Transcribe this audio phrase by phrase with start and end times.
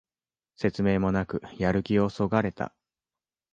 [0.55, 2.73] 説明もなくやる気をそがれた